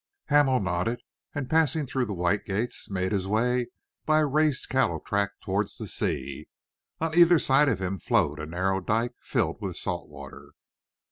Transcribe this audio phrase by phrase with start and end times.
[0.29, 0.99] Hamel nodded,
[1.35, 3.67] and passing through the white gates, made his way
[4.03, 6.49] by a raised cattle track towards the sea.
[6.99, 10.53] On either side of him flowed a narrow dike filled with salt water.